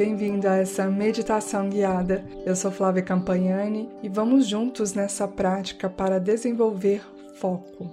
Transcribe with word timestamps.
bem-vindo 0.00 0.48
a 0.48 0.56
essa 0.56 0.86
meditação 0.86 1.68
guiada. 1.68 2.24
Eu 2.46 2.56
sou 2.56 2.70
Flávia 2.70 3.02
Campagnani 3.02 3.86
e 4.02 4.08
vamos 4.08 4.46
juntos 4.46 4.94
nessa 4.94 5.28
prática 5.28 5.90
para 5.90 6.18
desenvolver 6.18 7.02
foco. 7.34 7.86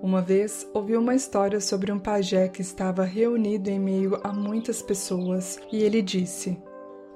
Uma 0.00 0.22
vez 0.22 0.66
ouvi 0.72 0.96
uma 0.96 1.14
história 1.14 1.60
sobre 1.60 1.92
um 1.92 1.98
pajé 1.98 2.48
que 2.48 2.62
estava 2.62 3.04
reunido 3.04 3.68
em 3.68 3.78
meio 3.78 4.18
a 4.24 4.32
muitas 4.32 4.80
pessoas 4.80 5.60
e 5.70 5.82
ele 5.82 6.00
disse: 6.00 6.56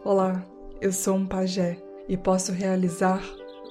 Olá, 0.04 0.44
eu 0.82 0.92
sou 0.92 1.16
um 1.16 1.26
pajé 1.26 1.78
e 2.06 2.14
posso 2.14 2.52
realizar 2.52 3.22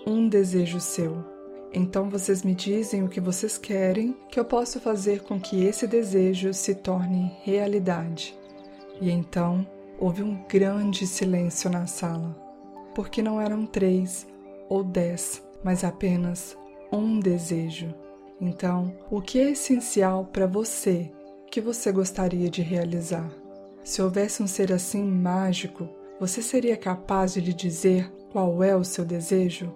um 0.08 0.28
desejo 0.28 0.80
seu. 0.80 1.37
Então 1.74 2.10
vocês 2.10 2.44
me 2.44 2.56
dizem 2.56 3.04
o 3.04 3.10
que 3.10 3.20
vocês 3.20 3.58
querem, 3.58 4.16
que 4.30 4.40
eu 4.40 4.46
posso 4.46 4.80
fazer 4.80 5.22
com 5.24 5.40
que 5.40 5.64
esse 5.64 5.86
desejo 5.86 6.54
se 6.54 6.76
torne 6.76 7.32
realidade. 7.44 8.38
E 9.02 9.10
então 9.12 9.68
houve 10.00 10.24
um 10.24 10.44
grande 10.48 11.06
silêncio 11.06 11.70
na 11.70 11.86
sala, 11.86 12.36
porque 12.96 13.22
não 13.22 13.40
eram 13.42 13.66
três 13.66 14.28
ou 14.70 14.84
dez, 14.84 15.44
mas 15.64 15.84
apenas 15.84 16.58
um 16.92 17.20
desejo. 17.20 17.94
Então, 18.40 18.94
o 19.10 19.22
que 19.22 19.40
é 19.40 19.52
essencial 19.52 20.26
para 20.26 20.46
você 20.46 21.12
que 21.50 21.60
você 21.60 21.92
gostaria 21.92 22.50
de 22.50 22.62
realizar? 22.62 23.30
Se 23.84 24.02
houvesse 24.02 24.44
um 24.44 24.48
ser 24.48 24.72
assim 24.72 25.04
mágico, 25.04 25.88
você 26.20 26.42
seria 26.42 26.78
capaz 26.78 27.34
de 27.34 27.42
lhe 27.42 27.54
dizer 27.54 28.12
qual 28.32 28.62
é 28.62 28.76
o 28.76 28.84
seu 28.84 29.06
desejo? 29.06 29.74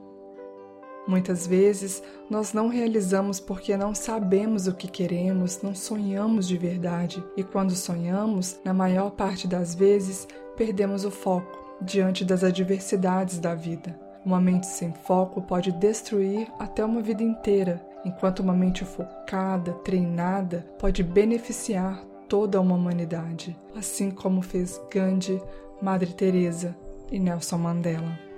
Muitas 1.07 1.47
vezes 1.47 2.01
nós 2.29 2.53
não 2.53 2.67
realizamos 2.67 3.39
porque 3.39 3.75
não 3.75 3.93
sabemos 3.95 4.67
o 4.67 4.73
que 4.73 4.87
queremos, 4.87 5.61
não 5.61 5.73
sonhamos 5.73 6.47
de 6.47 6.57
verdade, 6.57 7.23
e 7.35 7.43
quando 7.43 7.71
sonhamos, 7.71 8.59
na 8.63 8.73
maior 8.73 9.11
parte 9.11 9.47
das 9.47 9.73
vezes, 9.73 10.27
perdemos 10.55 11.03
o 11.03 11.11
foco 11.11 11.59
diante 11.81 12.23
das 12.23 12.43
adversidades 12.43 13.39
da 13.39 13.55
vida. 13.55 13.99
Uma 14.23 14.39
mente 14.39 14.67
sem 14.67 14.93
foco 14.93 15.41
pode 15.41 15.71
destruir 15.71 16.47
até 16.59 16.85
uma 16.85 17.01
vida 17.01 17.23
inteira, 17.23 17.83
enquanto 18.05 18.39
uma 18.41 18.53
mente 18.53 18.85
focada, 18.85 19.73
treinada, 19.83 20.65
pode 20.77 21.01
beneficiar 21.01 22.05
toda 22.29 22.61
uma 22.61 22.75
humanidade, 22.75 23.57
assim 23.75 24.11
como 24.11 24.41
fez 24.41 24.79
Gandhi, 24.93 25.41
Madre 25.81 26.13
Teresa 26.13 26.75
e 27.11 27.19
Nelson 27.19 27.57
Mandela. 27.57 28.30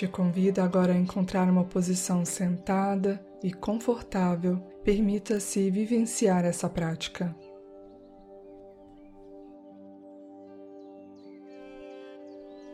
Te 0.00 0.08
convido 0.08 0.62
agora 0.62 0.94
a 0.94 0.96
encontrar 0.96 1.46
uma 1.46 1.62
posição 1.62 2.24
sentada 2.24 3.22
e 3.42 3.52
confortável. 3.52 4.56
Permita-se 4.82 5.70
vivenciar 5.70 6.42
essa 6.46 6.70
prática. 6.70 7.36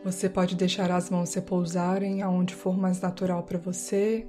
Você 0.05 0.29
pode 0.29 0.55
deixar 0.55 0.89
as 0.89 1.09
mãos 1.09 1.33
repousarem 1.33 2.21
aonde 2.21 2.55
for 2.55 2.77
mais 2.77 3.01
natural 3.01 3.43
para 3.43 3.57
você. 3.57 4.25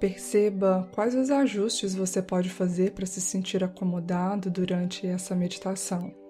Perceba 0.00 0.88
quais 0.94 1.14
os 1.14 1.30
ajustes 1.30 1.94
você 1.94 2.22
pode 2.22 2.48
fazer 2.48 2.92
para 2.92 3.04
se 3.04 3.20
sentir 3.20 3.62
acomodado 3.62 4.50
durante 4.50 5.06
essa 5.06 5.34
meditação. 5.34 6.27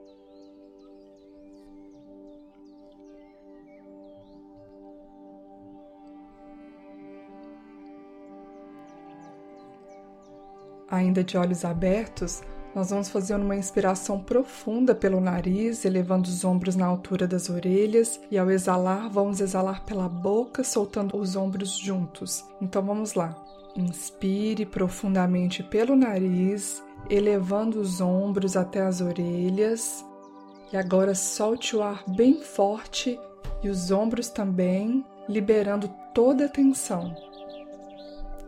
Ainda 10.99 11.23
de 11.23 11.39
olhos 11.39 11.65
abertos, 11.65 12.43
nós 12.75 12.91
vamos 12.91 13.09
fazer 13.09 13.37
uma 13.37 13.55
inspiração 13.55 14.19
profunda 14.19 14.97
pelo 14.97 15.21
nariz, 15.21 15.85
elevando 15.85 16.29
os 16.29 16.45
ombros 16.45 16.75
na 16.75 16.87
altura 16.87 17.25
das 17.25 17.49
orelhas, 17.49 18.21
e 18.33 18.37
ao 18.37 18.51
exalar, 18.51 19.09
vamos 19.09 19.41
exalar 19.41 19.85
pela 19.85 20.09
boca, 20.09 20.65
soltando 20.65 21.17
os 21.17 21.37
ombros 21.37 21.79
juntos. 21.79 22.45
Então 22.61 22.83
vamos 22.83 23.15
lá. 23.15 23.37
Inspire 23.77 24.67
profundamente 24.67 25.63
pelo 25.63 25.95
nariz, 25.95 26.83
elevando 27.09 27.81
os 27.81 28.01
ombros 28.01 28.57
até 28.57 28.81
as 28.81 29.01
orelhas. 29.01 30.05
E 30.73 30.77
agora 30.77 31.15
solte 31.15 31.77
o 31.77 31.83
ar 31.83 32.03
bem 32.09 32.43
forte 32.43 33.17
e 33.63 33.69
os 33.69 33.93
ombros 33.93 34.31
também, 34.31 35.05
liberando 35.29 35.89
toda 36.13 36.47
a 36.47 36.49
tensão. 36.49 37.28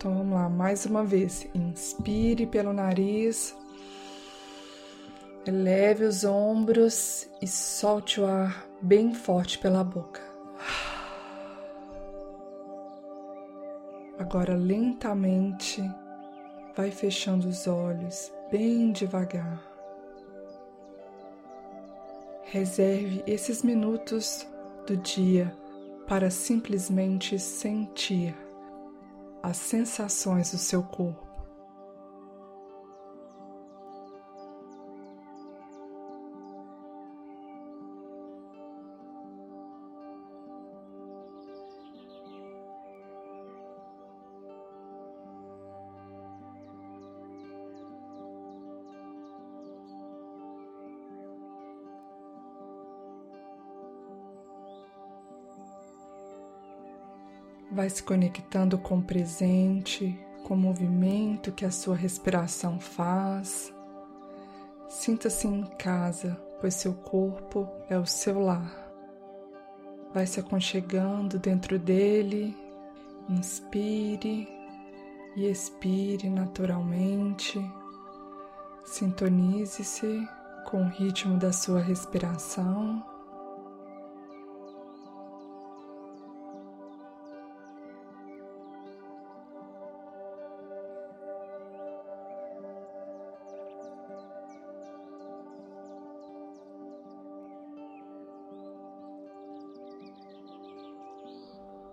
Então 0.01 0.15
vamos 0.15 0.33
lá, 0.33 0.49
mais 0.49 0.87
uma 0.87 1.05
vez. 1.05 1.47
Inspire 1.55 2.47
pelo 2.47 2.73
nariz, 2.73 3.55
eleve 5.47 6.05
os 6.05 6.25
ombros 6.25 7.29
e 7.43 7.47
solte 7.47 8.19
o 8.19 8.25
ar 8.25 8.67
bem 8.81 9.13
forte 9.13 9.59
pela 9.59 9.85
boca. 9.85 10.23
Agora, 14.19 14.57
lentamente, 14.57 15.83
vai 16.75 16.91
fechando 16.91 17.47
os 17.47 17.67
olhos, 17.67 18.33
bem 18.51 18.93
devagar. 18.93 19.63
Reserve 22.45 23.23
esses 23.27 23.63
minutos 23.63 24.47
do 24.87 24.97
dia 24.97 25.55
para 26.07 26.31
simplesmente 26.31 27.39
sentir 27.39 28.35
as 29.43 29.57
sensações 29.57 30.53
do 30.53 30.59
seu 30.59 30.83
corpo. 30.83 31.30
Vai 57.71 57.89
se 57.89 58.03
conectando 58.03 58.77
com 58.79 58.99
o 58.99 59.03
presente, 59.03 60.19
com 60.45 60.55
o 60.55 60.59
movimento 60.59 61.53
que 61.53 61.65
a 61.65 61.71
sua 61.71 61.95
respiração 61.95 62.81
faz. 62.81 63.73
Sinta-se 64.89 65.47
em 65.47 65.63
casa, 65.79 66.37
pois 66.61 66.75
seu 66.75 66.95
corpo 66.95 67.69
é 67.89 67.97
o 67.97 68.05
seu 68.05 68.41
lar. 68.41 68.91
Vai 70.13 70.27
se 70.27 70.41
aconchegando 70.41 71.39
dentro 71.39 71.79
dele, 71.79 72.57
inspire 73.29 74.49
e 75.37 75.47
expire 75.47 76.29
naturalmente. 76.29 77.61
Sintonize-se 78.85 80.29
com 80.69 80.83
o 80.83 80.89
ritmo 80.89 81.39
da 81.39 81.53
sua 81.53 81.81
respiração. 81.81 83.10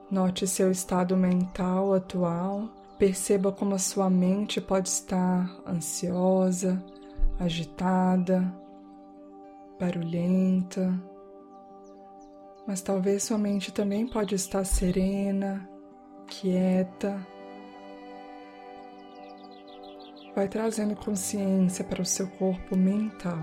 Note 0.10 0.48
seu 0.48 0.72
estado 0.72 1.18
mental 1.18 1.94
atual, 1.94 2.70
perceba 2.98 3.52
como 3.52 3.76
a 3.76 3.80
sua 3.80 4.10
mente 4.10 4.62
pode 4.62 4.88
estar 4.88 5.54
ansiosa, 5.68 6.82
agitada, 7.38 8.42
barulhenta, 9.78 10.98
mas 12.66 12.82
talvez 12.82 13.24
sua 13.24 13.38
mente 13.38 13.70
também 13.74 14.08
pode 14.08 14.34
estar 14.34 14.64
serena, 14.64 15.70
quieta. 16.26 17.20
Vai 20.34 20.48
trazendo 20.48 20.96
consciência 20.96 21.84
para 21.84 22.02
o 22.02 22.06
seu 22.06 22.30
corpo 22.30 22.78
mental. 22.78 23.38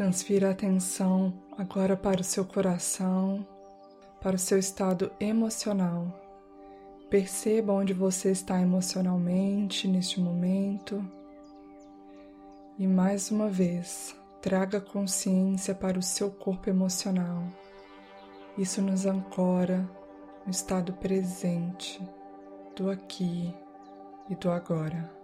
Transfira 0.00 0.48
a 0.48 0.52
atenção 0.52 1.30
agora 1.58 1.94
para 1.94 2.22
o 2.22 2.24
seu 2.24 2.42
coração. 2.42 3.46
para 4.18 4.34
o 4.34 4.38
seu 4.38 4.58
estado 4.58 5.12
emocional. 5.20 6.18
Perceba 7.10 7.74
onde 7.74 7.92
você 7.92 8.30
está 8.30 8.58
emocionalmente 8.58 9.86
neste 9.86 10.18
momento. 10.18 11.06
E 12.78 12.86
mais 12.86 13.30
uma 13.30 13.50
vez, 13.50 14.16
traga 14.40 14.80
consciência 14.80 15.74
para 15.74 15.98
o 15.98 16.02
seu 16.02 16.30
corpo 16.30 16.70
emocional. 16.70 17.44
Isso 18.56 18.80
nos 18.80 19.04
ancora 19.04 19.86
no 20.46 20.50
estado 20.50 20.94
presente, 20.94 22.00
do 22.74 22.88
aqui 22.90 23.54
e 24.30 24.34
do 24.34 24.50
agora. 24.50 25.19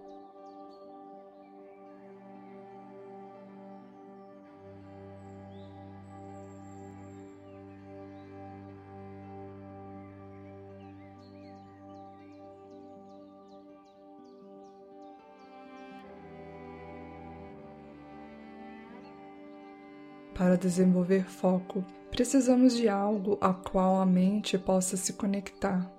Para 20.36 20.58
desenvolver 20.58 21.24
foco, 21.24 21.82
precisamos 22.10 22.76
de 22.76 22.90
algo 22.90 23.38
a 23.40 23.54
qual 23.54 24.00
a 24.00 24.04
mente 24.04 24.58
possa 24.58 24.94
se 24.94 25.14
conectar. 25.14 25.90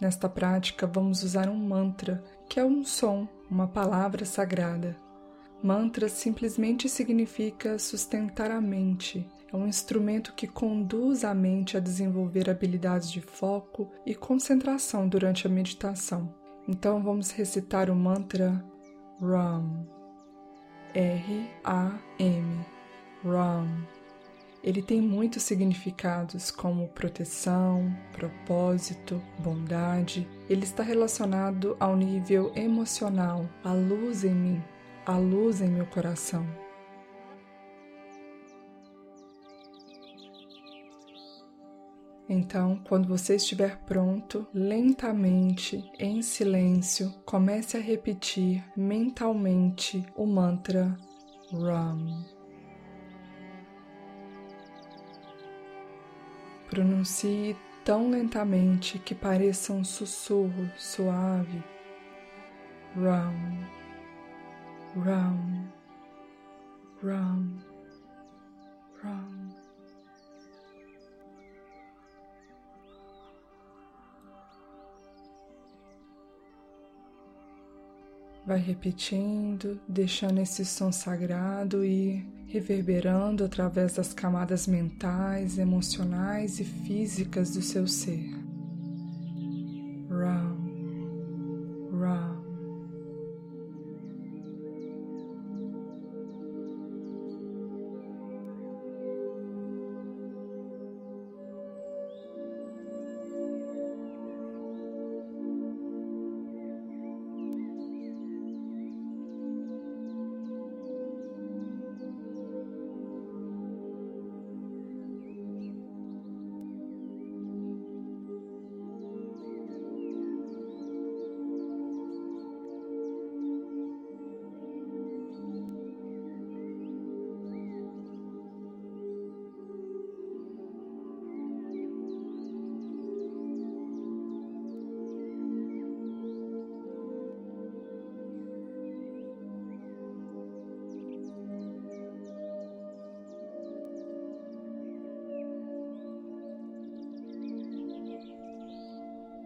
Nesta 0.00 0.28
prática, 0.28 0.88
vamos 0.88 1.22
usar 1.22 1.48
um 1.48 1.56
mantra, 1.56 2.22
que 2.48 2.58
é 2.58 2.64
um 2.64 2.84
som, 2.84 3.28
uma 3.48 3.68
palavra 3.68 4.24
sagrada. 4.24 4.96
Mantra 5.62 6.08
simplesmente 6.08 6.88
significa 6.88 7.78
sustentar 7.78 8.50
a 8.50 8.60
mente. 8.60 9.24
É 9.52 9.56
um 9.56 9.68
instrumento 9.68 10.34
que 10.34 10.48
conduz 10.48 11.24
a 11.24 11.32
mente 11.32 11.76
a 11.76 11.80
desenvolver 11.80 12.50
habilidades 12.50 13.10
de 13.10 13.20
foco 13.20 13.88
e 14.04 14.16
concentração 14.16 15.08
durante 15.08 15.46
a 15.46 15.50
meditação. 15.50 16.34
Então 16.66 17.00
vamos 17.00 17.30
recitar 17.30 17.88
o 17.88 17.94
mantra 17.94 18.62
RAM. 19.20 19.86
R-A-M. 20.92 22.75
Ram. 23.26 23.66
Ele 24.62 24.82
tem 24.82 25.00
muitos 25.00 25.44
significados 25.44 26.50
como 26.50 26.88
proteção, 26.88 27.94
propósito, 28.12 29.22
bondade. 29.38 30.26
Ele 30.48 30.64
está 30.64 30.82
relacionado 30.82 31.76
ao 31.78 31.96
nível 31.96 32.52
emocional, 32.56 33.48
a 33.62 33.72
luz 33.72 34.24
em 34.24 34.34
mim, 34.34 34.64
a 35.04 35.16
luz 35.16 35.60
em 35.60 35.68
meu 35.68 35.86
coração. 35.86 36.44
Então, 42.28 42.80
quando 42.88 43.06
você 43.06 43.36
estiver 43.36 43.78
pronto, 43.84 44.48
lentamente, 44.52 45.88
em 45.96 46.20
silêncio, 46.22 47.14
comece 47.24 47.76
a 47.76 47.80
repetir 47.80 48.64
mentalmente 48.76 50.04
o 50.16 50.26
mantra 50.26 50.96
Ram. 51.52 52.35
Pronuncie 56.68 57.56
tão 57.84 58.10
lentamente 58.10 58.98
que 58.98 59.14
pareça 59.14 59.72
um 59.72 59.84
sussurro 59.84 60.68
suave. 60.76 61.62
Ram, 62.96 63.32
ram, 64.96 65.72
ram, 67.02 67.52
ram. 69.02 69.56
Vai 78.44 78.58
repetindo, 78.58 79.80
deixando 79.86 80.40
esse 80.40 80.64
som 80.64 80.90
sagrado 80.90 81.84
e 81.84 82.35
reverberando 82.56 83.44
através 83.44 83.92
das 83.92 84.14
camadas 84.14 84.66
mentais, 84.66 85.58
emocionais 85.58 86.58
e 86.58 86.64
físicas 86.64 87.50
do 87.50 87.60
seu 87.60 87.86
ser. 87.86 88.45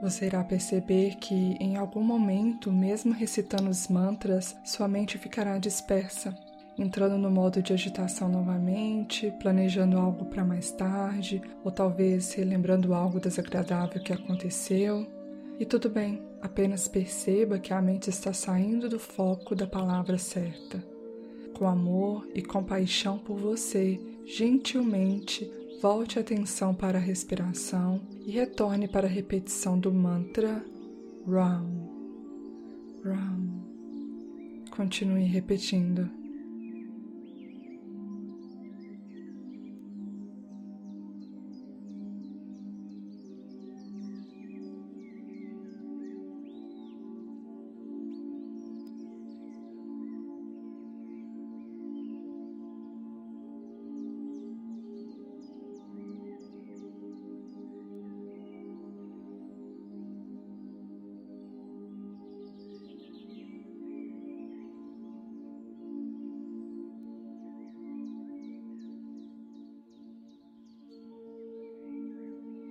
Você 0.01 0.27
irá 0.27 0.43
perceber 0.43 1.17
que, 1.17 1.57
em 1.61 1.77
algum 1.77 2.03
momento, 2.03 2.73
mesmo 2.73 3.13
recitando 3.13 3.69
os 3.69 3.87
mantras, 3.89 4.57
sua 4.65 4.89
mente 4.89 5.19
ficará 5.19 5.59
dispersa, 5.59 6.35
entrando 6.79 7.19
no 7.19 7.31
modo 7.31 7.63
de 7.63 7.75
agitação 7.75 8.27
novamente, 8.27 9.31
planejando 9.39 9.99
algo 9.99 10.25
para 10.25 10.43
mais 10.43 10.71
tarde, 10.73 11.43
ou 11.63 11.71
talvez 11.71 12.33
relembrando 12.33 12.95
algo 12.95 13.21
desagradável 13.21 14.03
que 14.03 14.13
aconteceu. 14.13 15.07
E 15.59 15.67
tudo 15.67 15.91
bem, 15.91 16.23
apenas 16.41 16.89
perceba 16.89 17.59
que 17.59 17.75
a 17.75 17.83
mente 17.83 18.09
está 18.09 18.33
saindo 18.33 18.89
do 18.89 18.99
foco 18.99 19.55
da 19.55 19.67
palavra 19.67 20.17
certa. 20.17 20.83
Com 21.53 21.69
amor 21.69 22.27
e 22.35 22.41
compaixão 22.41 23.19
por 23.19 23.37
você, 23.37 24.01
gentilmente 24.25 25.60
Volte 25.81 26.19
a 26.19 26.21
atenção 26.21 26.75
para 26.75 26.99
a 26.99 27.01
respiração 27.01 28.03
e 28.27 28.31
retorne 28.33 28.87
para 28.87 29.07
a 29.07 29.11
repetição 29.11 29.79
do 29.79 29.91
mantra 29.91 30.63
Ram. 31.27 31.67
Ram. 33.03 33.65
Continue 34.77 35.25
repetindo. 35.25 36.20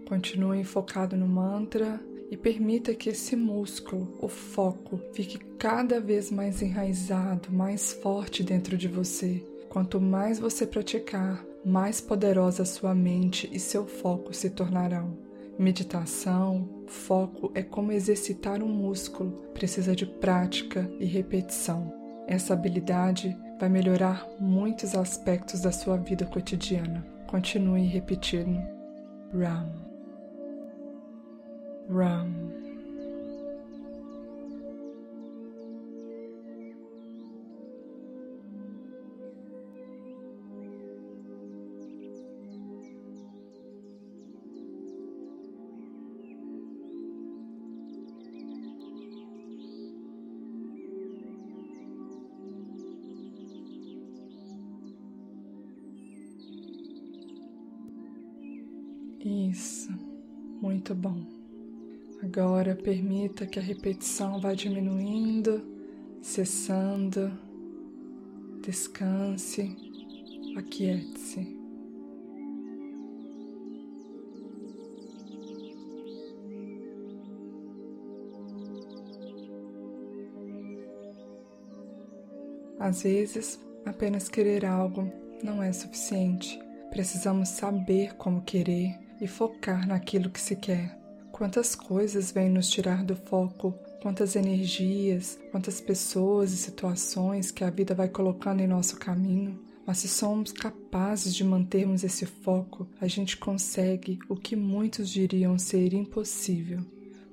Continue 0.09 0.63
focado 0.63 1.15
no 1.15 1.27
mantra 1.27 2.01
e 2.31 2.35
permita 2.35 2.95
que 2.95 3.09
esse 3.09 3.35
músculo, 3.35 4.17
o 4.19 4.27
foco, 4.27 4.99
fique 5.13 5.37
cada 5.59 6.01
vez 6.01 6.31
mais 6.31 6.63
enraizado, 6.63 7.51
mais 7.51 7.93
forte 7.93 8.41
dentro 8.41 8.75
de 8.75 8.87
você. 8.87 9.45
Quanto 9.69 10.01
mais 10.01 10.39
você 10.39 10.65
praticar, 10.65 11.45
mais 11.63 12.01
poderosa 12.01 12.65
sua 12.65 12.95
mente 12.95 13.47
e 13.53 13.59
seu 13.59 13.85
foco 13.85 14.33
se 14.33 14.49
tornarão. 14.49 15.15
Meditação, 15.59 16.67
foco 16.87 17.51
é 17.53 17.61
como 17.61 17.91
exercitar 17.91 18.63
um 18.63 18.67
músculo, 18.67 19.43
precisa 19.53 19.95
de 19.95 20.07
prática 20.07 20.91
e 20.99 21.05
repetição. 21.05 21.93
Essa 22.25 22.53
habilidade 22.53 23.37
vai 23.59 23.69
melhorar 23.69 24.27
muitos 24.39 24.95
aspectos 24.95 25.61
da 25.61 25.71
sua 25.71 25.97
vida 25.97 26.25
cotidiana. 26.25 27.05
Continue 27.27 27.85
repetindo. 27.85 28.59
Ram. 29.31 29.88
Ram. 31.89 32.29
Isso, 59.21 59.91
muito 60.61 60.95
bom. 60.95 61.38
Agora 62.31 62.75
permita 62.75 63.47
que 63.47 63.57
a 63.57 63.61
repetição 63.61 64.39
vá 64.39 64.53
diminuindo, 64.53 65.63
cessando. 66.21 67.31
Descanse, 68.61 69.75
aquiete-se. 70.55 71.57
Às 82.79 83.01
vezes, 83.01 83.59
apenas 83.87 84.29
querer 84.29 84.65
algo 84.65 85.11
não 85.43 85.63
é 85.63 85.73
suficiente. 85.73 86.59
Precisamos 86.91 87.49
saber 87.49 88.13
como 88.17 88.43
querer 88.43 88.99
e 89.19 89.27
focar 89.27 89.87
naquilo 89.87 90.29
que 90.29 90.39
se 90.39 90.55
quer. 90.55 90.98
Quantas 91.39 91.73
coisas 91.73 92.33
vêm 92.33 92.49
nos 92.49 92.69
tirar 92.69 93.01
do 93.01 93.15
foco, 93.15 93.73
quantas 94.01 94.35
energias, 94.35 95.39
quantas 95.51 95.79
pessoas 95.79 96.51
e 96.51 96.57
situações 96.57 97.49
que 97.49 97.63
a 97.63 97.69
vida 97.69 97.95
vai 97.95 98.09
colocando 98.09 98.59
em 98.59 98.67
nosso 98.67 98.97
caminho. 98.97 99.57
Mas 99.87 99.99
se 99.99 100.09
somos 100.09 100.51
capazes 100.51 101.33
de 101.33 101.45
mantermos 101.45 102.03
esse 102.03 102.25
foco, 102.25 102.89
a 102.99 103.07
gente 103.07 103.37
consegue 103.37 104.19
o 104.27 104.35
que 104.35 104.53
muitos 104.53 105.09
diriam 105.09 105.57
ser 105.57 105.93
impossível, 105.93 106.81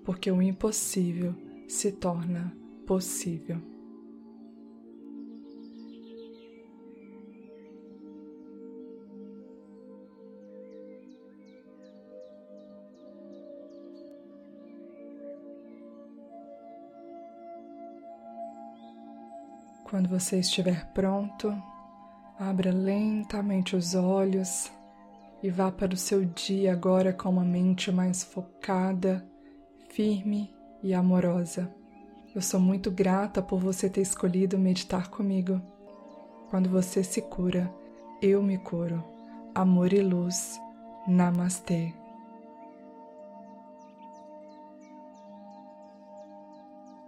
porque 0.04 0.30
o 0.30 0.40
impossível 0.40 1.34
se 1.66 1.90
torna 1.90 2.56
possível. 2.86 3.75
Quando 19.96 20.10
você 20.10 20.40
estiver 20.40 20.84
pronto, 20.92 21.50
abra 22.38 22.70
lentamente 22.70 23.74
os 23.74 23.94
olhos 23.94 24.70
e 25.42 25.48
vá 25.48 25.72
para 25.72 25.94
o 25.94 25.96
seu 25.96 26.22
dia 26.22 26.74
agora 26.74 27.14
com 27.14 27.30
uma 27.30 27.42
mente 27.42 27.90
mais 27.90 28.22
focada, 28.22 29.26
firme 29.88 30.54
e 30.82 30.92
amorosa. 30.92 31.74
Eu 32.34 32.42
sou 32.42 32.60
muito 32.60 32.90
grata 32.90 33.40
por 33.40 33.58
você 33.58 33.88
ter 33.88 34.02
escolhido 34.02 34.58
meditar 34.58 35.08
comigo. 35.08 35.62
Quando 36.50 36.68
você 36.68 37.02
se 37.02 37.22
cura, 37.22 37.72
eu 38.20 38.42
me 38.42 38.58
curo. 38.58 39.02
Amor 39.54 39.94
e 39.94 40.02
luz. 40.02 40.60
Namastê. 41.08 41.94